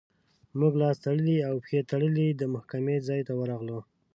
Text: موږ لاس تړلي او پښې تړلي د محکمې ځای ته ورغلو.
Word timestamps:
موږ 0.59 0.73
لاس 0.81 0.97
تړلي 1.05 1.37
او 1.49 1.55
پښې 1.63 1.79
تړلي 1.91 2.27
د 2.33 2.41
محکمې 2.55 2.97
ځای 3.07 3.21
ته 3.27 3.33
ورغلو. 3.39 3.79